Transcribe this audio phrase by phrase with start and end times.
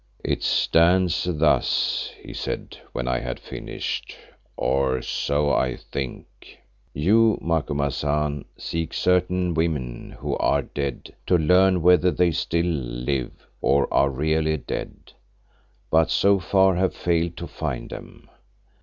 [0.23, 4.17] "It stands thus," he said when I had finished,
[4.57, 6.25] "or so I think.
[6.91, 13.87] You, Macumazahn, seek certain women who are dead to learn whether they still live, or
[13.93, 15.11] are really dead,
[15.91, 18.27] but so far have failed to find them.